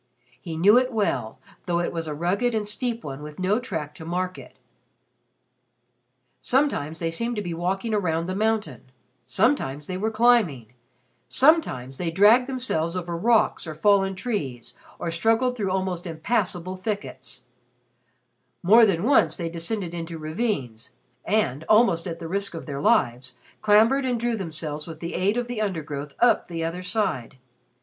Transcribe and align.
He 0.41 0.57
knew 0.57 0.79
it 0.79 0.91
well, 0.91 1.37
though 1.67 1.77
it 1.79 1.93
was 1.93 2.07
a 2.07 2.15
rugged 2.15 2.55
and 2.55 2.67
steep 2.67 3.03
one 3.03 3.21
with 3.21 3.37
no 3.37 3.59
track 3.59 3.93
to 3.93 4.03
mark 4.03 4.35
it. 4.39 4.55
Sometimes 6.41 6.97
they 6.97 7.11
seemed 7.11 7.35
to 7.35 7.41
be 7.43 7.53
walking 7.53 7.93
around 7.93 8.25
the 8.25 8.33
mountain, 8.33 8.89
sometimes 9.25 9.85
they 9.85 9.97
were 9.97 10.09
climbing, 10.09 10.73
sometimes 11.27 11.99
they 11.99 12.09
dragged 12.09 12.47
themselves 12.49 12.95
over 12.97 13.15
rocks 13.15 13.67
or 13.67 13.75
fallen 13.75 14.15
trees, 14.15 14.73
or 14.97 15.11
struggled 15.11 15.55
through 15.55 15.69
almost 15.69 16.07
impassable 16.07 16.77
thickets; 16.77 17.43
more 18.63 18.87
than 18.87 19.03
once 19.03 19.37
they 19.37 19.49
descended 19.49 19.93
into 19.93 20.17
ravines 20.17 20.93
and, 21.25 21.63
almost 21.69 22.07
at 22.07 22.19
the 22.19 22.27
risk 22.27 22.55
of 22.55 22.65
their 22.65 22.81
lives, 22.81 23.37
clambered 23.61 24.03
and 24.03 24.19
drew 24.19 24.35
themselves 24.35 24.87
with 24.87 24.99
the 24.99 25.13
aid 25.13 25.37
of 25.37 25.47
the 25.47 25.61
undergrowth 25.61 26.15
up 26.19 26.47
the 26.47 26.63
other 26.63 26.81
side. 26.81 27.37